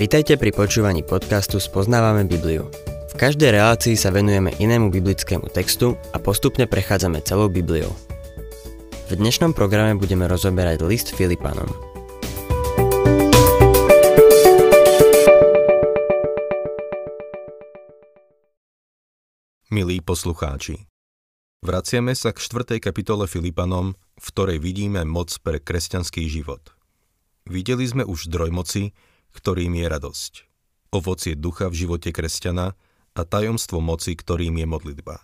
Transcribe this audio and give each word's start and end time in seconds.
Vitajte 0.00 0.40
pri 0.40 0.50
počúvaní 0.56 1.04
podcastu 1.04 1.60
Spoznávame 1.60 2.24
Bibliu. 2.24 2.72
V 3.12 3.14
každej 3.20 3.52
relácii 3.52 4.00
sa 4.00 4.08
venujeme 4.08 4.48
inému 4.56 4.88
biblickému 4.88 5.52
textu 5.52 5.92
a 6.10 6.18
postupne 6.18 6.64
prechádzame 6.64 7.20
celou 7.20 7.52
Bibliou. 7.52 7.92
V 9.12 9.20
dnešnom 9.20 9.52
programe 9.52 10.00
budeme 10.00 10.24
rozoberať 10.24 10.80
list 10.88 11.12
Filipanom. 11.12 11.68
Milí 19.68 20.02
poslucháči, 20.02 20.88
vraciame 21.62 22.16
sa 22.16 22.32
k 22.32 22.40
4. 22.40 22.80
kapitole 22.80 23.28
Filipanom, 23.28 23.94
v 23.94 24.26
ktorej 24.32 24.58
vidíme 24.64 25.04
moc 25.06 25.30
pre 25.44 25.60
kresťanský 25.60 26.26
život. 26.26 26.72
Videli 27.50 27.82
sme 27.82 28.06
už 28.06 28.30
zdroj 28.30 28.54
moci, 28.54 28.94
ktorým 29.34 29.74
je 29.74 29.86
radosť, 29.90 30.32
ovocie 30.94 31.34
ducha 31.34 31.66
v 31.66 31.82
živote 31.82 32.14
kresťana 32.14 32.78
a 33.18 33.20
tajomstvo 33.26 33.82
moci, 33.82 34.14
ktorým 34.14 34.54
je 34.62 34.66
modlitba. 34.70 35.18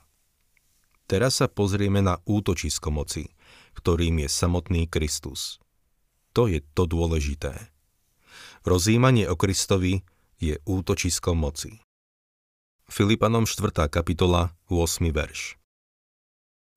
Teraz 1.06 1.38
sa 1.38 1.46
pozrieme 1.46 2.02
na 2.02 2.18
útočisko 2.26 2.90
moci, 2.90 3.30
ktorým 3.78 4.26
je 4.26 4.28
samotný 4.28 4.90
Kristus. 4.90 5.62
To 6.34 6.50
je 6.50 6.66
to 6.74 6.90
dôležité. 6.90 7.70
Rozímanie 8.66 9.30
o 9.30 9.38
Kristovi 9.38 10.02
je 10.42 10.58
útočisko 10.66 11.38
moci. 11.38 11.78
Filipanom 12.90 13.46
4. 13.46 13.86
kapitola, 13.86 14.50
8. 14.66 15.14
verš. 15.14 15.62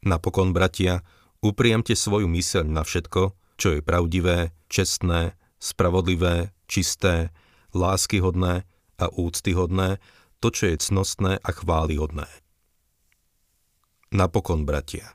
Napokon, 0.06 0.54
bratia, 0.54 1.02
upriamte 1.42 1.98
svoju 1.98 2.30
myseľ 2.30 2.70
na 2.70 2.86
všetko, 2.86 3.34
čo 3.58 3.68
je 3.74 3.82
pravdivé, 3.82 4.54
čestné, 4.70 5.39
spravodlivé, 5.60 6.56
čisté, 6.66 7.30
láskyhodné 7.76 8.66
a 9.00 9.06
úctyhodné, 9.12 10.00
to, 10.40 10.50
čo 10.50 10.72
je 10.72 10.76
cnostné 10.80 11.38
a 11.40 11.50
chválihodné. 11.52 12.28
Napokon, 14.16 14.66
bratia. 14.66 15.14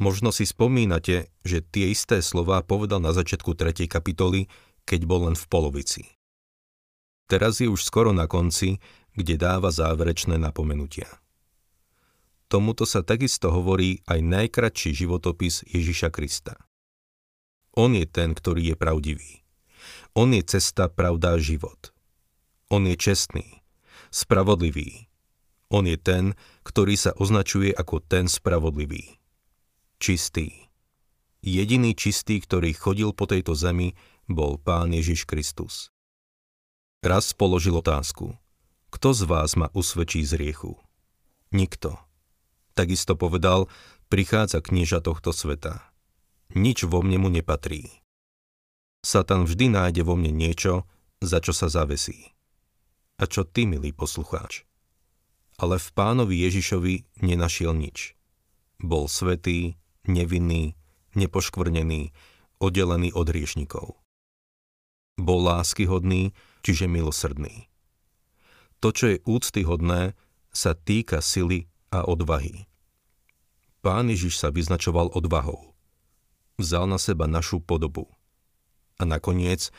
Možno 0.00 0.32
si 0.32 0.48
spomínate, 0.48 1.28
že 1.44 1.60
tie 1.60 1.92
isté 1.92 2.24
slová 2.24 2.64
povedal 2.64 3.04
na 3.04 3.12
začiatku 3.12 3.52
3. 3.52 3.86
kapitoly, 3.86 4.48
keď 4.88 5.00
bol 5.04 5.28
len 5.28 5.36
v 5.36 5.44
polovici. 5.46 6.02
Teraz 7.30 7.62
je 7.62 7.70
už 7.70 7.86
skoro 7.86 8.10
na 8.10 8.26
konci 8.26 8.82
kde 9.14 9.34
dáva 9.38 9.74
záverečné 9.74 10.38
napomenutia. 10.38 11.06
Tomuto 12.50 12.82
sa 12.82 13.06
takisto 13.06 13.54
hovorí 13.54 14.02
aj 14.10 14.18
najkratší 14.26 14.90
životopis 14.94 15.62
Ježiša 15.70 16.10
Krista. 16.10 16.58
On 17.78 17.94
je 17.94 18.02
ten, 18.10 18.34
ktorý 18.34 18.74
je 18.74 18.76
pravdivý. 18.76 19.39
On 20.12 20.30
je 20.30 20.42
cesta, 20.42 20.90
pravda 20.90 21.38
život. 21.38 21.94
On 22.70 22.86
je 22.86 22.94
čestný, 22.94 23.62
spravodlivý. 24.10 25.10
On 25.70 25.86
je 25.86 25.94
ten, 25.94 26.34
ktorý 26.66 26.98
sa 26.98 27.14
označuje 27.14 27.70
ako 27.70 28.02
ten 28.02 28.26
spravodlivý. 28.26 29.18
Čistý. 30.02 30.70
Jediný 31.40 31.94
čistý, 31.94 32.42
ktorý 32.42 32.74
chodil 32.74 33.14
po 33.14 33.30
tejto 33.30 33.54
zemi, 33.54 33.94
bol 34.26 34.58
Pán 34.58 34.90
Ježiš 34.90 35.24
Kristus. 35.24 35.94
Raz 37.00 37.32
položil 37.32 37.72
otázku. 37.78 38.36
Kto 38.90 39.14
z 39.14 39.22
vás 39.24 39.54
ma 39.54 39.70
usvedčí 39.72 40.26
z 40.26 40.36
riechu? 40.36 40.76
Nikto. 41.54 41.96
Takisto 42.74 43.14
povedal, 43.14 43.70
prichádza 44.10 44.60
knieža 44.60 44.98
tohto 45.00 45.30
sveta. 45.30 45.86
Nič 46.52 46.82
vo 46.82 47.00
mne 47.00 47.22
mu 47.22 47.28
nepatrí. 47.30 47.99
Satan 49.00 49.48
vždy 49.48 49.72
nájde 49.72 50.04
vo 50.04 50.12
mne 50.16 50.28
niečo, 50.28 50.84
za 51.24 51.40
čo 51.40 51.56
sa 51.56 51.72
zavesí. 51.72 52.36
A 53.20 53.24
čo 53.24 53.48
ty, 53.48 53.64
milý 53.64 53.92
poslucháč? 53.96 54.64
Ale 55.60 55.76
v 55.76 55.88
pánovi 55.92 56.40
Ježišovi 56.44 57.24
nenašiel 57.24 57.76
nič. 57.76 58.16
Bol 58.80 59.08
svetý, 59.08 59.76
nevinný, 60.08 60.76
nepoškvrnený, 61.16 62.12
oddelený 62.60 63.12
od 63.12 63.28
hriešnikov. 63.28 64.00
Bol 65.20 65.40
láskyhodný, 65.44 66.32
čiže 66.64 66.88
milosrdný. 66.88 67.68
To, 68.80 68.88
čo 68.92 69.16
je 69.16 69.22
úctyhodné, 69.28 70.16
sa 70.48 70.72
týka 70.72 71.20
sily 71.20 71.68
a 71.92 72.08
odvahy. 72.08 72.64
Pán 73.84 74.08
Ježiš 74.12 74.40
sa 74.40 74.48
vyznačoval 74.48 75.12
odvahou. 75.12 75.72
Vzal 76.56 76.88
na 76.88 76.96
seba 77.00 77.24
našu 77.24 77.60
podobu. 77.60 78.08
A 79.00 79.08
nakoniec 79.08 79.72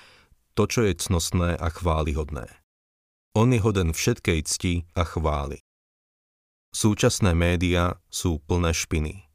to, 0.57 0.65
čo 0.65 0.81
je 0.89 0.97
cnostné 0.97 1.53
a 1.53 1.69
chválihodné. 1.69 2.49
On 3.37 3.47
je 3.53 3.61
hoden 3.61 3.93
všetkej 3.93 4.39
cti 4.49 4.73
a 4.97 5.05
chvály. 5.05 5.61
Súčasné 6.73 7.37
médiá 7.37 8.01
sú 8.09 8.41
plné 8.43 8.73
špiny. 8.73 9.29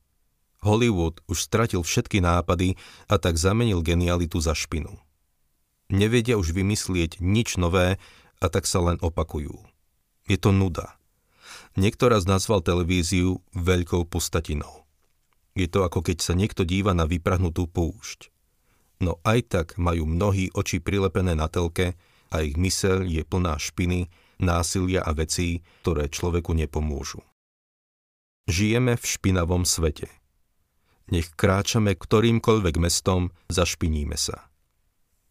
Hollywood 0.67 1.23
už 1.31 1.47
stratil 1.47 1.87
všetky 1.87 2.19
nápady 2.19 2.75
a 3.07 3.17
tak 3.23 3.39
zamenil 3.39 3.81
genialitu 3.81 4.43
za 4.43 4.53
špinu. 4.53 4.91
Nevedia 5.87 6.35
už 6.35 6.51
vymyslieť 6.51 7.23
nič 7.23 7.55
nové 7.63 8.03
a 8.43 8.47
tak 8.51 8.67
sa 8.67 8.83
len 8.83 8.99
opakujú. 8.99 9.55
Je 10.27 10.37
to 10.37 10.51
nuda. 10.51 10.99
Niekto 11.79 12.11
raz 12.11 12.27
nazval 12.27 12.67
televíziu 12.67 13.39
veľkou 13.55 14.11
pustatinou. 14.11 14.83
Je 15.55 15.71
to 15.71 15.87
ako 15.87 16.05
keď 16.05 16.21
sa 16.21 16.35
niekto 16.35 16.67
díva 16.67 16.93
na 16.93 17.09
vyprahnutú 17.09 17.71
púšť. 17.71 18.35
No 19.03 19.21
aj 19.25 19.41
tak 19.53 19.67
majú 19.77 20.09
mnohí 20.09 20.49
oči 20.57 20.81
prilepené 20.81 21.37
na 21.37 21.53
telke 21.53 21.99
a 22.33 22.41
ich 22.41 22.57
myseľ 22.57 23.05
je 23.05 23.23
plná 23.23 23.61
špiny, 23.61 24.09
násilia 24.41 25.05
a 25.05 25.13
vecí, 25.13 25.61
ktoré 25.85 26.09
človeku 26.09 26.57
nepomôžu. 26.57 27.21
Žijeme 28.47 28.97
v 28.97 29.05
špinavom 29.05 29.67
svete. 29.67 30.09
Nech 31.13 31.31
kráčame 31.35 31.95
ktorýmkoľvek 31.95 32.75
mestom, 32.83 33.31
zašpiníme 33.53 34.19
sa. 34.19 34.49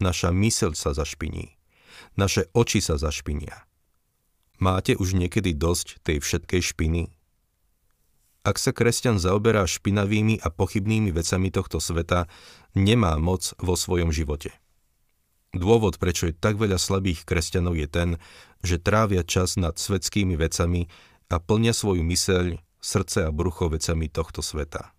Naša 0.00 0.32
myseľ 0.32 0.72
sa 0.76 0.92
zašpiní 0.92 1.56
naše 2.16 2.48
oči 2.56 2.80
sa 2.80 2.96
zašpinia. 2.96 3.68
Máte 4.56 4.96
už 4.96 5.12
niekedy 5.20 5.52
dosť 5.52 6.00
tej 6.00 6.24
všetkej 6.24 6.62
špiny? 6.72 7.02
Ak 8.46 8.62
sa 8.62 8.70
kresťan 8.70 9.18
zaoberá 9.18 9.66
špinavými 9.66 10.38
a 10.38 10.54
pochybnými 10.54 11.10
vecami 11.10 11.50
tohto 11.50 11.82
sveta, 11.82 12.30
nemá 12.78 13.18
moc 13.18 13.50
vo 13.58 13.74
svojom 13.74 14.14
živote. 14.14 14.54
Dôvod, 15.50 15.98
prečo 15.98 16.30
je 16.30 16.38
tak 16.38 16.54
veľa 16.54 16.78
slabých 16.78 17.26
kresťanov 17.26 17.74
je 17.74 17.90
ten, 17.90 18.08
že 18.62 18.78
trávia 18.78 19.26
čas 19.26 19.58
nad 19.58 19.74
svetskými 19.74 20.38
vecami 20.38 20.86
a 21.26 21.42
plnia 21.42 21.74
svoju 21.74 22.06
myseľ, 22.06 22.62
srdce 22.78 23.26
a 23.26 23.34
brucho 23.34 23.66
vecami 23.66 24.06
tohto 24.06 24.46
sveta. 24.46 24.94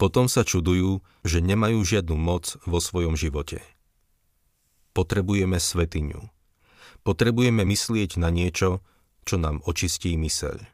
Potom 0.00 0.24
sa 0.24 0.48
čudujú, 0.48 1.04
že 1.28 1.44
nemajú 1.44 1.84
žiadnu 1.84 2.16
moc 2.16 2.56
vo 2.64 2.80
svojom 2.80 3.20
živote. 3.20 3.60
Potrebujeme 4.96 5.60
svetiňu. 5.60 6.32
Potrebujeme 7.04 7.68
myslieť 7.68 8.16
na 8.16 8.32
niečo, 8.32 8.80
čo 9.28 9.36
nám 9.36 9.60
očistí 9.68 10.16
myseľ. 10.16 10.72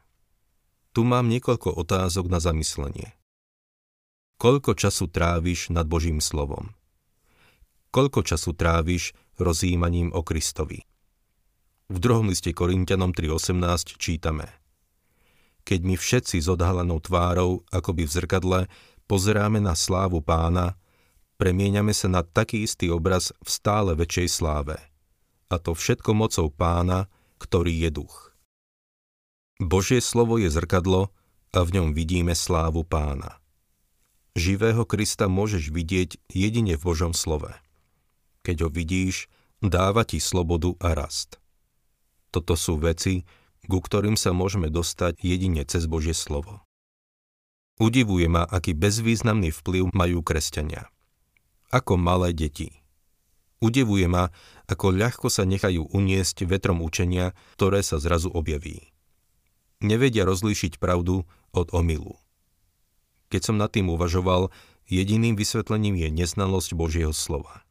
Tu 0.91 1.07
mám 1.07 1.31
niekoľko 1.31 1.71
otázok 1.79 2.27
na 2.27 2.43
zamyslenie. 2.43 3.15
Koľko 4.35 4.75
času 4.75 5.07
tráviš 5.07 5.71
nad 5.71 5.87
Božím 5.87 6.19
slovom? 6.19 6.75
Koľko 7.95 8.27
času 8.27 8.51
tráviš 8.51 9.15
rozjímaním 9.39 10.11
o 10.11 10.19
Kristovi? 10.19 10.83
V 11.87 11.95
druhom 11.95 12.27
liste 12.27 12.51
Korintianom 12.51 13.15
3.18 13.15 13.95
čítame 13.95 14.51
Keď 15.63 15.79
my 15.79 15.95
všetci 15.95 16.43
s 16.43 16.51
odhalenou 16.51 16.99
tvárou, 16.99 17.63
akoby 17.71 18.03
v 18.03 18.11
zrkadle, 18.11 18.59
pozeráme 19.07 19.63
na 19.63 19.79
slávu 19.79 20.19
pána, 20.19 20.75
premieňame 21.39 21.95
sa 21.95 22.11
na 22.11 22.27
taký 22.27 22.67
istý 22.67 22.91
obraz 22.91 23.31
v 23.39 23.47
stále 23.47 23.95
väčšej 23.95 24.27
sláve. 24.27 24.75
A 25.47 25.55
to 25.55 25.71
všetko 25.71 26.11
mocou 26.11 26.51
pána, 26.51 27.07
ktorý 27.39 27.87
je 27.87 27.91
duch. 27.95 28.30
Božie 29.61 30.01
slovo 30.01 30.41
je 30.41 30.49
zrkadlo 30.49 31.13
a 31.53 31.59
v 31.61 31.69
ňom 31.77 31.87
vidíme 31.93 32.33
slávu 32.33 32.81
pána. 32.81 33.37
Živého 34.33 34.89
Krista 34.89 35.29
môžeš 35.29 35.69
vidieť 35.69 36.17
jedine 36.33 36.73
v 36.79 36.81
Božom 36.81 37.13
slove. 37.13 37.53
Keď 38.41 38.65
ho 38.65 38.69
vidíš, 38.73 39.29
dáva 39.61 40.01
ti 40.01 40.17
slobodu 40.17 40.73
a 40.81 40.97
rast. 40.97 41.37
Toto 42.33 42.57
sú 42.57 42.81
veci, 42.81 43.29
ku 43.69 43.77
ktorým 43.77 44.17
sa 44.17 44.33
môžeme 44.33 44.73
dostať 44.73 45.21
jedine 45.21 45.61
cez 45.69 45.85
Božie 45.85 46.17
slovo. 46.17 46.65
Udivuje 47.77 48.25
ma, 48.25 48.41
aký 48.49 48.73
bezvýznamný 48.73 49.53
vplyv 49.53 49.93
majú 49.93 50.25
kresťania 50.25 50.89
ako 51.71 51.95
malé 51.95 52.35
deti. 52.35 52.83
Udevuje 53.63 54.05
ma, 54.11 54.29
ako 54.67 54.91
ľahko 54.91 55.27
sa 55.31 55.47
nechajú 55.47 55.87
uniesť 55.95 56.43
vetrom 56.43 56.83
učenia, 56.83 57.31
ktoré 57.55 57.79
sa 57.81 57.97
zrazu 57.97 58.27
objaví. 58.27 58.90
Nevedia 59.81 60.29
rozlíšiť 60.29 60.77
pravdu 60.77 61.25
od 61.51 61.67
omilu. 61.73 62.21
Keď 63.33 63.41
som 63.41 63.57
nad 63.57 63.73
tým 63.73 63.89
uvažoval, 63.89 64.53
jediným 64.85 65.33
vysvetlením 65.33 65.97
je 65.97 66.09
neznalosť 66.13 66.77
Božieho 66.77 67.11
slova. 67.11 67.65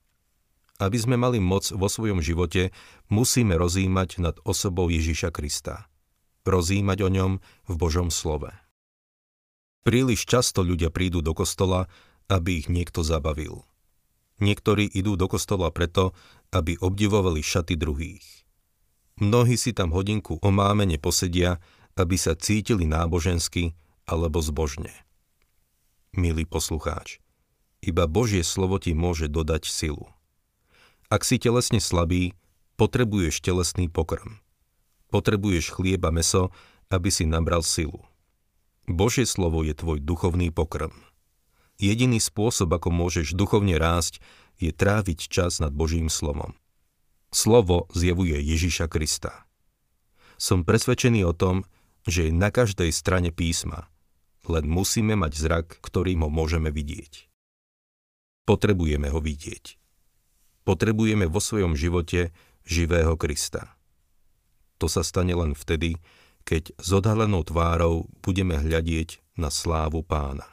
aby 0.80 0.96
sme 0.96 1.20
mali 1.20 1.36
moc 1.38 1.68
vo 1.68 1.92
svojom 1.92 2.24
živote, 2.24 2.72
musíme 3.12 3.52
rozímať 3.60 4.16
nad 4.24 4.36
osobou 4.48 4.88
Ježiša 4.88 5.28
Krista. 5.28 5.86
Rozímať 6.48 7.04
o 7.04 7.08
ňom 7.12 7.32
v 7.68 7.74
Božom 7.76 8.08
slove. 8.08 8.48
Príliš 9.84 10.24
často 10.24 10.64
ľudia 10.64 10.88
prídu 10.88 11.20
do 11.20 11.36
kostola, 11.36 11.84
aby 12.32 12.64
ich 12.64 12.72
niekto 12.72 13.04
zabavil. 13.04 13.68
Niektorí 14.40 14.88
idú 14.88 15.20
do 15.20 15.28
kostola 15.28 15.68
preto, 15.68 16.16
aby 16.48 16.80
obdivovali 16.80 17.44
šaty 17.44 17.76
druhých. 17.76 18.24
Mnohí 19.20 19.60
si 19.60 19.76
tam 19.76 19.92
hodinku 19.92 20.40
omámene 20.40 20.96
posedia, 20.96 21.60
aby 22.00 22.16
sa 22.16 22.32
cítili 22.32 22.88
nábožensky 22.88 23.76
alebo 24.08 24.40
zbožne. 24.40 24.90
Milý 26.16 26.48
poslucháč, 26.48 27.20
iba 27.84 28.08
Božie 28.08 28.42
slovo 28.42 28.80
ti 28.80 28.96
môže 28.96 29.28
dodať 29.30 29.68
silu. 29.68 30.10
Ak 31.12 31.22
si 31.22 31.38
telesne 31.38 31.78
slabý, 31.78 32.34
potrebuješ 32.80 33.44
telesný 33.44 33.86
pokrm. 33.92 34.40
Potrebuješ 35.12 35.76
chlieb 35.76 36.00
a 36.06 36.10
meso, 36.10 36.50
aby 36.90 37.12
si 37.12 37.28
nabral 37.28 37.62
silu. 37.62 38.02
Božie 38.90 39.26
slovo 39.28 39.62
je 39.62 39.74
tvoj 39.76 40.02
duchovný 40.02 40.50
pokrm. 40.50 40.90
Jediný 41.80 42.18
spôsob, 42.18 42.68
ako 42.74 42.92
môžeš 42.92 43.32
duchovne 43.32 43.78
rásť, 43.78 44.18
je 44.60 44.74
tráviť 44.74 45.30
čas 45.30 45.62
nad 45.62 45.72
Božím 45.72 46.12
slovom. 46.12 46.52
Slovo 47.32 47.86
zjevuje 47.94 48.36
Ježiša 48.36 48.90
Krista. 48.90 49.46
Som 50.36 50.66
presvedčený 50.66 51.24
o 51.24 51.32
tom, 51.32 51.64
že 52.08 52.28
je 52.28 52.32
na 52.32 52.48
každej 52.48 52.92
strane 52.92 53.30
písma, 53.32 53.90
len 54.48 54.64
musíme 54.68 55.16
mať 55.16 55.32
zrak, 55.36 55.66
ktorým 55.84 56.24
ho 56.24 56.30
môžeme 56.32 56.72
vidieť. 56.72 57.28
Potrebujeme 58.48 59.12
ho 59.12 59.20
vidieť. 59.20 59.76
Potrebujeme 60.64 61.28
vo 61.28 61.40
svojom 61.40 61.76
živote 61.76 62.32
živého 62.64 63.14
Krista. 63.16 63.76
To 64.80 64.88
sa 64.88 65.04
stane 65.04 65.36
len 65.36 65.52
vtedy, 65.52 66.00
keď 66.48 66.72
s 66.80 66.88
odhalenou 66.96 67.44
tvárou 67.44 68.08
budeme 68.24 68.56
hľadieť 68.56 69.20
na 69.36 69.52
slávu 69.52 70.00
pána. 70.00 70.48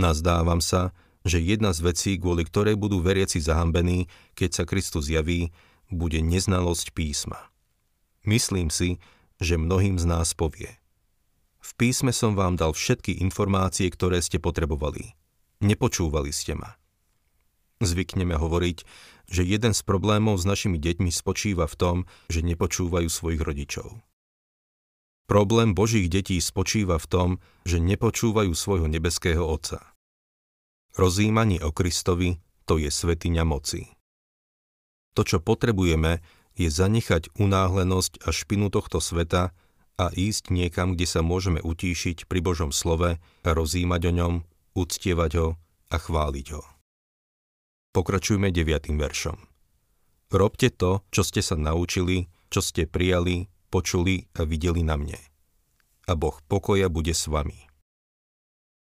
Nazdávam 0.00 0.60
sa, 0.60 0.92
že 1.24 1.40
jedna 1.40 1.76
z 1.76 1.84
vecí, 1.84 2.16
kvôli 2.16 2.48
ktorej 2.48 2.76
budú 2.80 3.04
veriaci 3.04 3.40
zahambení, 3.40 4.08
keď 4.32 4.50
sa 4.62 4.64
Kristus 4.64 5.12
javí, 5.12 5.52
bude 5.92 6.24
neznalosť 6.24 6.96
písma. 6.96 7.52
Myslím 8.24 8.72
si, 8.72 9.00
že 9.40 9.56
mnohým 9.56 9.96
z 9.96 10.04
nás 10.04 10.36
povie. 10.36 10.70
V 11.60 11.70
písme 11.76 12.12
som 12.12 12.36
vám 12.36 12.56
dal 12.56 12.76
všetky 12.76 13.20
informácie, 13.20 13.88
ktoré 13.88 14.20
ste 14.20 14.40
potrebovali. 14.40 15.16
Nepočúvali 15.60 16.32
ste 16.32 16.56
ma. 16.56 16.76
Zvykneme 17.80 18.36
hovoriť, 18.36 18.78
že 19.32 19.42
jeden 19.44 19.72
z 19.72 19.80
problémov 19.84 20.36
s 20.36 20.44
našimi 20.44 20.76
deťmi 20.76 21.08
spočíva 21.08 21.64
v 21.64 21.76
tom, 21.76 21.96
že 22.28 22.44
nepočúvajú 22.44 23.08
svojich 23.08 23.40
rodičov. 23.40 24.00
Problém 25.30 25.72
Božích 25.78 26.10
detí 26.10 26.36
spočíva 26.42 26.98
v 26.98 27.06
tom, 27.06 27.28
že 27.62 27.78
nepočúvajú 27.78 28.50
svojho 28.50 28.90
nebeského 28.90 29.46
Otca. 29.46 29.94
Rozímanie 30.98 31.62
o 31.62 31.70
Kristovi 31.70 32.42
to 32.66 32.82
je 32.82 32.90
svetiňa 32.90 33.46
moci. 33.46 33.86
To, 35.14 35.22
čo 35.22 35.38
potrebujeme, 35.38 36.22
je 36.60 36.68
zanechať 36.68 37.32
unáhlenosť 37.40 38.20
a 38.20 38.36
špinu 38.36 38.68
tohto 38.68 39.00
sveta 39.00 39.56
a 39.96 40.12
ísť 40.12 40.52
niekam, 40.52 40.92
kde 40.92 41.08
sa 41.08 41.24
môžeme 41.24 41.64
utíšiť 41.64 42.28
pri 42.28 42.44
Božom 42.44 42.68
slove 42.68 43.16
a 43.16 43.50
rozímať 43.56 44.00
o 44.08 44.12
ňom, 44.12 44.34
uctievať 44.76 45.32
ho 45.40 45.48
a 45.88 45.96
chváliť 45.96 46.46
ho. 46.52 46.62
Pokračujme 47.96 48.52
deviatým 48.52 49.00
veršom. 49.00 49.40
Robte 50.30 50.68
to, 50.70 51.02
čo 51.10 51.24
ste 51.24 51.40
sa 51.40 51.56
naučili, 51.56 52.30
čo 52.52 52.62
ste 52.62 52.86
prijali, 52.86 53.50
počuli 53.72 54.30
a 54.36 54.46
videli 54.46 54.84
na 54.84 54.94
mne. 54.94 55.18
A 56.06 56.12
Boh 56.14 56.38
pokoja 56.46 56.92
bude 56.92 57.16
s 57.16 57.26
vami. 57.26 57.66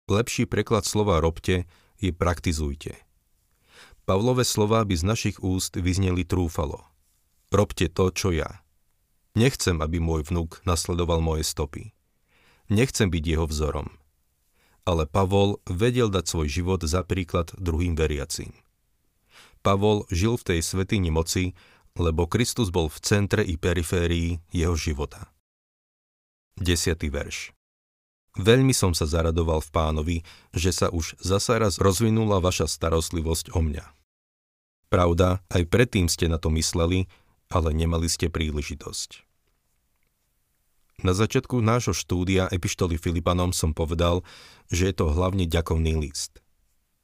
Lepší 0.09 0.49
preklad 0.49 0.87
slova 0.87 1.21
robte 1.21 1.69
je 2.01 2.11
praktizujte. 2.13 2.97
Pavlové 4.05 4.45
slova 4.45 4.85
by 4.85 4.93
z 4.93 5.03
našich 5.05 5.37
úst 5.41 5.77
vyzneli 5.77 6.25
trúfalo. 6.25 6.94
Robte 7.53 7.89
to, 7.91 8.09
čo 8.09 8.33
ja. 8.33 8.65
Nechcem, 9.35 9.83
aby 9.83 9.99
môj 9.99 10.31
vnúk 10.31 10.63
nasledoval 10.63 11.19
moje 11.19 11.43
stopy. 11.43 11.91
Nechcem 12.71 13.11
byť 13.11 13.23
jeho 13.23 13.45
vzorom. 13.45 13.91
Ale 14.85 15.09
Pavol 15.09 15.59
vedel 15.67 16.07
dať 16.07 16.25
svoj 16.25 16.47
život 16.47 16.81
za 16.85 17.03
príklad 17.03 17.51
druhým 17.57 17.97
veriacím. 17.97 18.53
Pavol 19.65 20.05
žil 20.13 20.37
v 20.37 20.55
tej 20.55 20.59
svetýni 20.61 21.09
moci, 21.09 21.57
lebo 21.97 22.29
Kristus 22.29 22.69
bol 22.69 22.87
v 22.91 23.01
centre 23.01 23.41
i 23.41 23.57
periférii 23.57 24.39
jeho 24.53 24.77
života. 24.77 25.33
10. 26.61 26.95
verš 27.11 27.51
Veľmi 28.35 28.75
som 28.75 28.91
sa 28.91 29.07
zaradoval 29.07 29.63
v 29.63 29.71
pánovi, 29.71 30.17
že 30.51 30.75
sa 30.75 30.91
už 30.91 31.15
zasa 31.23 31.55
raz 31.55 31.79
rozvinula 31.79 32.43
vaša 32.43 32.67
starostlivosť 32.67 33.55
o 33.55 33.63
mňa. 33.63 33.85
Pravda, 34.91 35.39
aj 35.51 35.63
predtým 35.71 36.11
ste 36.11 36.27
na 36.27 36.35
to 36.35 36.51
mysleli, 36.51 37.07
ale 37.49 37.73
nemali 37.73 38.09
ste 38.09 38.31
príležitosť. 38.31 39.25
Na 41.03 41.11
začiatku 41.11 41.59
nášho 41.59 41.91
štúdia 41.91 42.47
Epištoly 42.47 42.95
Filipanom 42.95 43.51
som 43.51 43.75
povedal, 43.75 44.23
že 44.71 44.89
je 44.89 44.95
to 44.95 45.11
hlavne 45.11 45.43
ďakovný 45.43 45.99
list. 45.99 46.39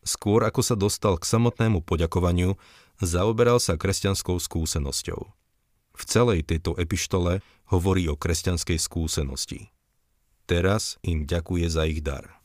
Skôr 0.02 0.42
ako 0.48 0.66
sa 0.66 0.74
dostal 0.74 1.20
k 1.20 1.28
samotnému 1.28 1.86
poďakovaniu, 1.86 2.58
zaoberal 2.98 3.62
sa 3.62 3.78
kresťanskou 3.78 4.40
skúsenosťou. 4.42 5.22
V 5.92 6.04
celej 6.08 6.48
tejto 6.48 6.74
epištole 6.80 7.46
hovorí 7.70 8.10
o 8.10 8.18
kresťanskej 8.18 8.80
skúsenosti. 8.82 9.70
Teraz 10.50 10.98
im 11.06 11.30
ďakuje 11.30 11.68
za 11.70 11.86
ich 11.86 12.02
dar. 12.02 12.42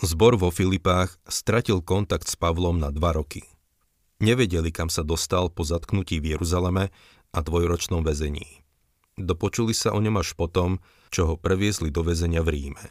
Zbor 0.00 0.38
vo 0.38 0.48
Filipách 0.48 1.18
stratil 1.28 1.82
kontakt 1.84 2.30
s 2.30 2.38
Pavlom 2.38 2.78
na 2.78 2.88
dva 2.88 3.12
roky. 3.12 3.44
Nevedeli, 4.20 4.68
kam 4.68 4.92
sa 4.92 5.00
dostal 5.00 5.48
po 5.48 5.64
zatknutí 5.64 6.20
v 6.20 6.36
Jeruzaleme 6.36 6.92
a 7.32 7.38
dvojročnom 7.40 8.04
väzení. 8.04 8.62
Dopočuli 9.16 9.72
sa 9.72 9.96
o 9.96 10.00
ňom 10.00 10.20
až 10.20 10.36
potom, 10.36 10.80
čo 11.08 11.24
ho 11.24 11.34
previezli 11.40 11.88
do 11.88 12.04
väzenia 12.04 12.44
v 12.44 12.52
Ríme. 12.56 12.84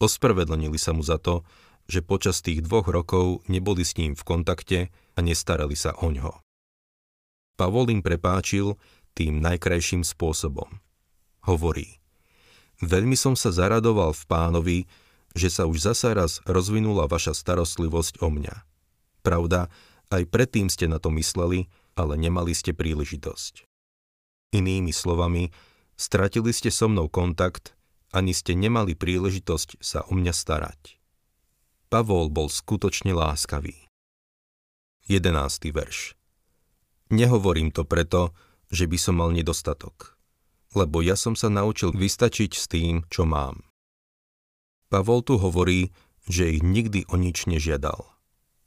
Ospravedlnili 0.00 0.76
sa 0.76 0.92
mu 0.92 1.00
za 1.00 1.16
to, 1.16 1.44
že 1.88 2.04
počas 2.04 2.44
tých 2.44 2.62
dvoch 2.62 2.88
rokov 2.88 3.42
neboli 3.48 3.82
s 3.82 3.96
ním 3.96 4.12
v 4.12 4.22
kontakte 4.22 4.78
a 5.16 5.18
nestarali 5.24 5.74
sa 5.74 5.96
o 5.98 6.12
ňo. 6.12 6.44
Pavol 7.56 7.90
im 7.92 8.00
prepáčil 8.00 8.76
tým 9.12 9.40
najkrajším 9.40 10.04
spôsobom. 10.04 10.68
Hovorí, 11.48 12.02
Veľmi 12.82 13.14
som 13.14 13.38
sa 13.38 13.54
zaradoval 13.54 14.10
v 14.10 14.24
pánovi, 14.26 14.78
že 15.38 15.54
sa 15.54 15.70
už 15.70 15.94
zasa 15.94 16.18
raz 16.18 16.42
rozvinula 16.42 17.06
vaša 17.06 17.30
starostlivosť 17.30 18.18
o 18.18 18.28
mňa. 18.28 18.66
Pravda, 19.22 19.70
aj 20.12 20.28
predtým 20.28 20.68
ste 20.68 20.86
na 20.86 21.00
to 21.00 21.08
mysleli, 21.16 21.72
ale 21.96 22.20
nemali 22.20 22.52
ste 22.52 22.76
príležitosť. 22.76 23.64
Inými 24.52 24.92
slovami, 24.92 25.48
stratili 25.96 26.52
ste 26.52 26.68
so 26.68 26.86
mnou 26.86 27.08
kontakt, 27.08 27.72
ani 28.12 28.36
ste 28.36 28.52
nemali 28.52 28.92
príležitosť 28.92 29.80
sa 29.80 30.04
o 30.04 30.12
mňa 30.12 30.32
starať. 30.36 31.00
Pavol 31.88 32.28
bol 32.28 32.52
skutočne 32.52 33.16
láskavý. 33.16 33.88
11. 35.08 35.32
verš 35.72 36.14
Nehovorím 37.12 37.72
to 37.72 37.84
preto, 37.84 38.36
že 38.72 38.88
by 38.88 38.96
som 39.00 39.20
mal 39.20 39.32
nedostatok 39.32 40.12
lebo 40.72 41.04
ja 41.04 41.16
som 41.16 41.36
sa 41.36 41.52
naučil 41.52 41.92
vystačiť 41.92 42.50
s 42.56 42.64
tým, 42.68 43.04
čo 43.12 43.28
mám. 43.28 43.64
Pavol 44.88 45.24
tu 45.24 45.40
hovorí, 45.40 45.92
že 46.28 46.52
ich 46.52 46.62
nikdy 46.64 47.08
o 47.08 47.16
nič 47.16 47.48
nežiadal. 47.48 48.11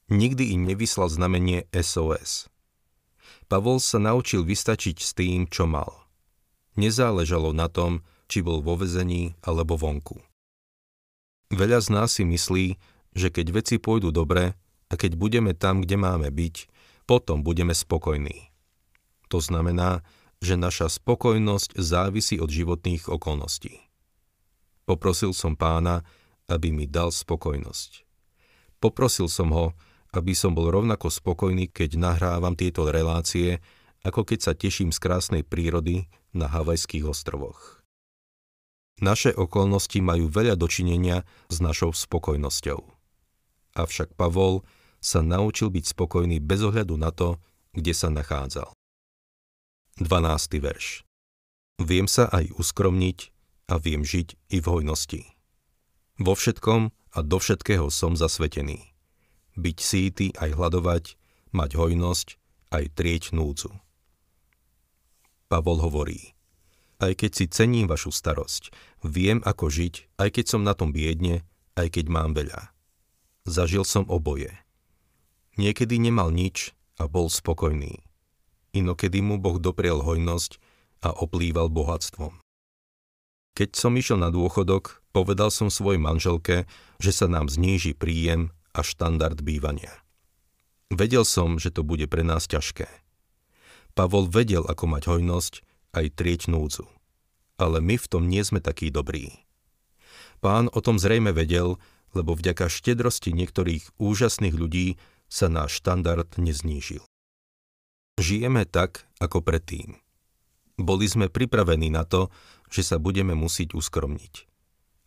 Nikdy 0.06 0.54
im 0.54 0.70
nevyslal 0.70 1.10
znamenie 1.10 1.66
SOS. 1.74 2.46
Pavol 3.50 3.82
sa 3.82 3.98
naučil 3.98 4.46
vystačiť 4.46 4.98
s 5.02 5.18
tým, 5.18 5.50
čo 5.50 5.66
mal. 5.66 5.90
Nezáležalo 6.78 7.54
na 7.54 7.70
tom, 7.70 8.06
či 8.30 8.46
bol 8.46 8.62
vo 8.62 8.78
vezení 8.78 9.34
alebo 9.42 9.78
vonku. 9.78 10.22
Veľa 11.54 11.82
z 11.82 11.88
nás 11.94 12.10
si 12.18 12.26
myslí, 12.26 12.78
že 13.14 13.30
keď 13.30 13.54
veci 13.54 13.76
pôjdu 13.78 14.10
dobre 14.10 14.54
a 14.90 14.94
keď 14.94 15.18
budeme 15.18 15.54
tam, 15.54 15.82
kde 15.82 15.98
máme 15.98 16.30
byť, 16.30 16.56
potom 17.06 17.46
budeme 17.46 17.74
spokojní. 17.74 18.50
To 19.30 19.42
znamená, 19.42 20.02
že 20.42 20.58
naša 20.58 20.90
spokojnosť 20.90 21.78
závisí 21.82 22.38
od 22.38 22.50
životných 22.50 23.10
okolností. 23.10 23.82
Poprosil 24.86 25.34
som 25.34 25.58
pána, 25.58 26.06
aby 26.46 26.70
mi 26.70 26.86
dal 26.86 27.10
spokojnosť. 27.10 28.06
Poprosil 28.78 29.26
som 29.26 29.50
ho, 29.50 29.74
aby 30.16 30.32
som 30.32 30.56
bol 30.56 30.72
rovnako 30.72 31.12
spokojný, 31.12 31.68
keď 31.68 32.00
nahrávam 32.00 32.56
tieto 32.56 32.88
relácie, 32.88 33.60
ako 34.08 34.24
keď 34.24 34.40
sa 34.40 34.54
teším 34.56 34.96
z 34.96 35.00
krásnej 35.04 35.44
prírody 35.44 36.08
na 36.32 36.48
Havajských 36.48 37.04
ostrovoch. 37.04 37.84
Naše 39.04 39.36
okolnosti 39.36 40.00
majú 40.00 40.32
veľa 40.32 40.56
dočinenia 40.56 41.28
s 41.52 41.60
našou 41.60 41.92
spokojnosťou. 41.92 42.80
Avšak 43.76 44.16
Pavol 44.16 44.64
sa 45.04 45.20
naučil 45.20 45.68
byť 45.68 45.92
spokojný 45.92 46.40
bez 46.40 46.64
ohľadu 46.64 46.96
na 46.96 47.12
to, 47.12 47.36
kde 47.76 47.92
sa 47.92 48.08
nachádzal. 48.08 48.72
12. 50.00 50.64
verš 50.64 51.04
Viem 51.84 52.08
sa 52.08 52.32
aj 52.32 52.56
uskromniť 52.56 53.36
a 53.68 53.76
viem 53.84 54.08
žiť 54.08 54.40
i 54.56 54.64
v 54.64 54.68
hojnosti. 54.72 55.28
Vo 56.16 56.32
všetkom 56.32 56.96
a 56.96 57.20
do 57.20 57.38
všetkého 57.40 57.92
som 57.92 58.16
zasvetený. 58.16 58.95
Byť 59.56 59.78
síty 59.80 60.26
aj 60.36 60.52
hľadovať, 60.56 61.16
mať 61.56 61.72
hojnosť, 61.80 62.28
aj 62.76 62.84
trieť 62.92 63.32
núdzu. 63.32 63.72
Pavol 65.48 65.80
hovorí, 65.80 66.36
aj 67.00 67.16
keď 67.16 67.32
si 67.32 67.46
cením 67.48 67.88
vašu 67.88 68.12
starosť, 68.12 68.72
viem 69.04 69.40
ako 69.44 69.72
žiť, 69.72 70.20
aj 70.20 70.30
keď 70.36 70.46
som 70.48 70.62
na 70.64 70.76
tom 70.76 70.92
biedne, 70.92 71.48
aj 71.80 72.00
keď 72.00 72.06
mám 72.12 72.32
veľa. 72.36 72.72
Zažil 73.48 73.88
som 73.88 74.04
oboje. 74.12 74.52
Niekedy 75.56 76.02
nemal 76.02 76.34
nič 76.36 76.76
a 77.00 77.08
bol 77.08 77.32
spokojný. 77.32 78.04
Inokedy 78.76 79.24
mu 79.24 79.40
Boh 79.40 79.56
dopriel 79.56 80.04
hojnosť 80.04 80.60
a 81.06 81.16
oplýval 81.16 81.72
bohatstvom. 81.72 82.44
Keď 83.56 83.70
som 83.72 83.96
išiel 83.96 84.20
na 84.20 84.28
dôchodok, 84.28 85.00
povedal 85.16 85.48
som 85.48 85.72
svojej 85.72 86.02
manželke, 86.02 86.68
že 87.00 87.12
sa 87.16 87.32
nám 87.32 87.48
zníži 87.48 87.96
príjem 87.96 88.52
a 88.76 88.84
štandard 88.84 89.40
bývania. 89.40 89.96
Vedel 90.92 91.24
som, 91.24 91.58
že 91.58 91.72
to 91.72 91.82
bude 91.82 92.06
pre 92.12 92.22
nás 92.22 92.46
ťažké. 92.46 92.86
Pavol 93.96 94.28
vedel, 94.28 94.68
ako 94.68 94.92
mať 94.92 95.04
hojnosť, 95.08 95.54
aj 95.96 96.06
trieť 96.20 96.52
núdzu. 96.52 96.84
Ale 97.56 97.80
my 97.80 97.96
v 97.96 98.10
tom 98.12 98.28
nie 98.28 98.44
sme 98.44 98.60
takí 98.60 98.92
dobrí. 98.92 99.40
Pán 100.44 100.68
o 100.76 100.84
tom 100.84 101.00
zrejme 101.00 101.32
vedel, 101.32 101.80
lebo 102.12 102.36
vďaka 102.36 102.68
štedrosti 102.68 103.32
niektorých 103.32 103.96
úžasných 103.96 104.56
ľudí 104.56 105.00
sa 105.32 105.48
náš 105.48 105.80
štandard 105.80 106.28
neznížil. 106.36 107.02
Žijeme 108.20 108.68
tak, 108.68 109.08
ako 109.20 109.44
predtým. 109.44 110.00
Boli 110.76 111.08
sme 111.08 111.32
pripravení 111.32 111.88
na 111.88 112.04
to, 112.04 112.28
že 112.68 112.84
sa 112.84 112.98
budeme 113.00 113.32
musieť 113.32 113.76
uskromniť. 113.80 114.48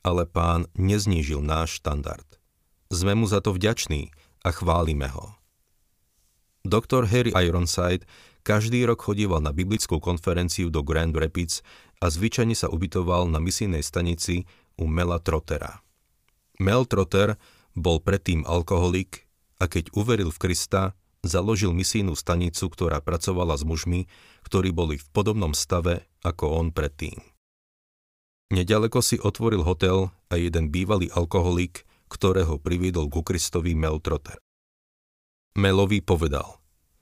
Ale 0.00 0.24
pán 0.24 0.68
neznížil 0.76 1.44
náš 1.44 1.80
štandard. 1.80 2.37
Sme 2.88 3.12
mu 3.12 3.28
za 3.28 3.44
to 3.44 3.52
vďační 3.52 4.08
a 4.44 4.48
chválime 4.48 5.12
ho. 5.12 5.36
Doktor 6.64 7.08
Harry 7.08 7.32
Ironside 7.32 8.08
každý 8.44 8.84
rok 8.88 9.04
chodíval 9.04 9.44
na 9.44 9.52
biblickú 9.52 10.00
konferenciu 10.00 10.72
do 10.72 10.80
Grand 10.80 11.12
Rapids 11.12 11.60
a 12.00 12.08
zvyčajne 12.08 12.56
sa 12.56 12.72
ubytoval 12.72 13.28
na 13.28 13.40
misijnej 13.40 13.84
stanici 13.84 14.48
u 14.80 14.88
Mela 14.88 15.20
Trottera. 15.20 15.84
Mel 16.58 16.88
Trotter 16.88 17.36
bol 17.76 18.00
predtým 18.00 18.42
alkoholik 18.48 19.28
a 19.58 19.66
keď 19.66 19.92
uveril 19.94 20.30
v 20.30 20.38
Krista, 20.38 20.94
založil 21.26 21.74
misijnú 21.74 22.14
stanicu, 22.14 22.70
ktorá 22.70 23.02
pracovala 23.02 23.58
s 23.58 23.66
mužmi, 23.66 24.06
ktorí 24.46 24.70
boli 24.70 24.96
v 24.98 25.06
podobnom 25.10 25.52
stave 25.52 26.06
ako 26.22 26.62
on 26.62 26.68
predtým. 26.70 27.18
Nedaleko 28.48 29.04
si 29.04 29.20
otvoril 29.20 29.60
hotel 29.60 30.08
a 30.32 30.40
jeden 30.40 30.72
bývalý 30.72 31.12
alkoholik, 31.12 31.84
ktorého 32.08 32.56
priviedol 32.56 33.12
ku 33.12 33.20
Kristovi 33.20 33.76
Mel 33.76 34.00
Trotter. 34.00 34.40
Melovi 35.54 36.00
povedal– 36.00 36.56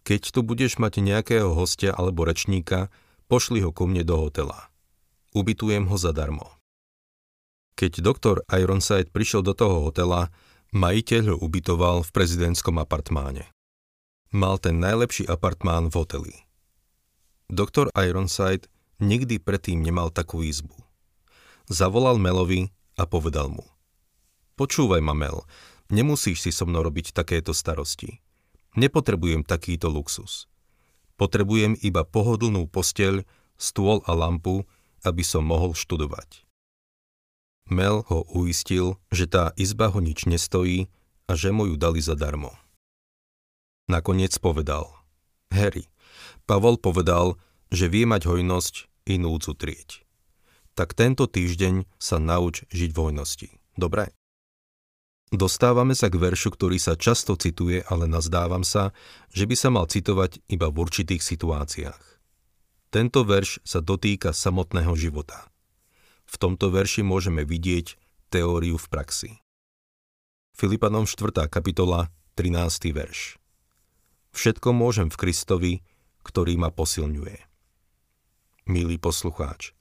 keď 0.07 0.39
tu 0.39 0.47
budeš 0.47 0.79
mať 0.79 1.03
nejakého 1.03 1.51
hostia 1.51 1.91
alebo 1.91 2.23
rečníka, 2.23 2.95
pošli 3.27 3.59
ho 3.67 3.75
ku 3.75 3.91
mne 3.91 4.07
do 4.07 4.15
hotela. 4.15 4.71
Ubytujem 5.35 5.91
ho 5.91 5.99
zadarmo. 5.99 6.47
Keď 7.75 8.07
doktor 8.07 8.47
Ironside 8.47 9.11
prišiel 9.11 9.43
do 9.43 9.51
toho 9.51 9.83
hotela, 9.83 10.31
majiteľ 10.71 11.35
ho 11.35 11.37
ubytoval 11.43 12.07
v 12.07 12.11
prezidentskom 12.15 12.79
apartmáne. 12.79 13.51
Mal 14.31 14.63
ten 14.63 14.79
najlepší 14.79 15.27
apartmán 15.27 15.91
v 15.91 15.99
hoteli. 15.99 16.35
Doktor 17.51 17.91
Ironside 17.99 18.71
nikdy 19.03 19.43
predtým 19.43 19.83
nemal 19.83 20.15
takú 20.15 20.47
izbu. 20.47 20.79
Zavolal 21.67 22.23
Melovi 22.23 22.71
a 22.95 23.11
povedal 23.11 23.51
mu. 23.51 23.67
Počúvaj 24.57 25.05
ma, 25.05 25.13
Mel, 25.13 25.45
nemusíš 25.93 26.49
si 26.49 26.51
so 26.51 26.65
mnou 26.65 26.81
robiť 26.81 27.13
takéto 27.13 27.53
starosti. 27.53 28.25
Nepotrebujem 28.77 29.45
takýto 29.45 29.93
luxus. 29.93 30.49
Potrebujem 31.21 31.77
iba 31.81 32.05
pohodlnú 32.05 32.69
posteľ, 32.69 33.25
stôl 33.61 34.01
a 34.05 34.13
lampu, 34.17 34.65
aby 35.05 35.21
som 35.21 35.45
mohol 35.45 35.73
študovať. 35.73 36.45
Mel 37.69 38.05
ho 38.09 38.25
uistil, 38.33 38.97
že 39.13 39.29
tá 39.29 39.53
izba 39.61 39.93
ho 39.93 40.01
nič 40.01 40.25
nestojí 40.25 40.89
a 41.29 41.37
že 41.37 41.51
mu 41.53 41.69
ju 41.69 41.77
dali 41.77 42.01
zadarmo. 42.01 42.55
Nakoniec 43.93 44.33
povedal, 44.41 44.89
Harry, 45.53 45.87
Pavol 46.49 46.79
povedal, 46.79 47.37
že 47.69 47.91
vie 47.91 48.07
mať 48.07 48.25
hojnosť 48.25 48.75
i 49.11 49.19
núdzu 49.19 49.53
trieť. 49.53 50.07
Tak 50.79 50.93
tento 50.93 51.27
týždeň 51.27 51.89
sa 51.99 52.21
nauč 52.23 52.65
žiť 52.71 52.91
v 52.93 52.99
hojnosti. 52.99 53.49
Dobre? 53.75 54.13
Dostávame 55.35 55.99
sa 55.99 56.07
k 56.07 56.23
veršu, 56.23 56.55
ktorý 56.55 56.79
sa 56.79 56.95
často 56.95 57.35
cituje, 57.35 57.83
ale 57.91 58.07
nazdávam 58.07 58.63
sa, 58.63 58.95
že 59.35 59.51
by 59.51 59.59
sa 59.59 59.75
mal 59.75 59.91
citovať 59.91 60.39
iba 60.47 60.71
v 60.71 60.87
určitých 60.87 61.19
situáciách. 61.19 62.05
Tento 62.95 63.27
verš 63.27 63.59
sa 63.67 63.83
dotýka 63.83 64.31
samotného 64.31 64.95
života. 64.95 65.51
V 66.31 66.39
tomto 66.39 66.71
verši 66.71 67.03
môžeme 67.03 67.43
vidieť 67.43 67.99
teóriu 68.31 68.79
v 68.79 68.87
praxi. 68.87 69.31
Filipanom 70.55 71.11
4. 71.11 71.51
kapitola, 71.51 72.15
13. 72.39 72.95
verš. 72.95 73.43
Všetko 74.31 74.71
môžem 74.71 75.11
v 75.11 75.19
Kristovi, 75.19 75.73
ktorý 76.23 76.55
ma 76.55 76.71
posilňuje. 76.71 77.37
Milý 78.71 78.97
poslucháč, 79.03 79.75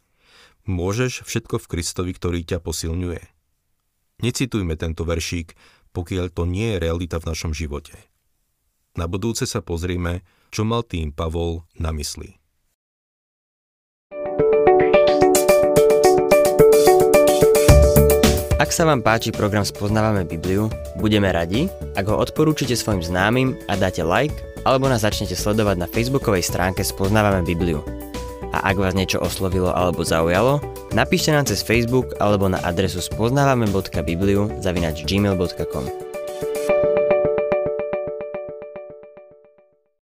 môžeš 0.65 1.21
všetko 1.21 1.61
v 1.61 1.69
Kristovi, 1.69 2.11
ktorý 2.17 2.41
ťa 2.41 2.65
posilňuje? 2.65 3.34
Necitujme 4.23 4.79
tento 4.79 5.03
veršík, 5.03 5.51
pokiaľ 5.91 6.31
to 6.31 6.47
nie 6.47 6.75
je 6.75 6.81
realita 6.83 7.19
v 7.19 7.27
našom 7.31 7.51
živote. 7.51 7.95
Na 8.95 9.11
budúce 9.11 9.43
sa 9.43 9.59
pozrieme, 9.59 10.23
čo 10.55 10.63
mal 10.63 10.87
tým 10.87 11.11
Pavol 11.11 11.67
na 11.75 11.91
mysli. 11.91 12.39
Ak 18.55 18.71
sa 18.71 18.87
vám 18.87 19.03
páči 19.03 19.35
program 19.35 19.67
Spoznávame 19.67 20.23
Bibliu, 20.23 20.71
budeme 20.95 21.27
radi, 21.29 21.67
ak 21.99 22.07
ho 22.07 22.15
odporúčite 22.15 22.73
svojim 22.73 23.03
známym 23.03 23.51
a 23.67 23.75
dáte 23.75 24.01
like, 24.01 24.33
alebo 24.63 24.87
nás 24.87 25.03
začnete 25.03 25.35
sledovať 25.35 25.75
na 25.75 25.91
facebookovej 25.91 26.47
stránke 26.47 26.81
Spoznávame 26.81 27.43
Bibliu 27.43 27.83
a 28.55 28.71
ak 28.71 28.79
vás 28.79 28.95
niečo 28.95 29.19
oslovilo 29.19 29.75
alebo 29.75 30.07
zaujalo, 30.07 30.63
napíšte 30.93 31.33
nám 31.33 31.49
cez 31.49 31.65
Facebook 31.65 32.13
alebo 32.21 32.45
na 32.45 32.61
adresu 32.61 33.01
spoznávame.bibliu 33.01 34.61
zavinač 34.61 35.01
gmail.com. 35.07 36.04